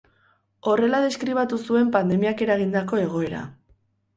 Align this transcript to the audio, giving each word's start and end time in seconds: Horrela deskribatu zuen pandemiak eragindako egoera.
Horrela 0.71 1.01
deskribatu 1.03 1.59
zuen 1.65 1.91
pandemiak 1.97 2.43
eragindako 2.47 3.03
egoera. 3.05 3.45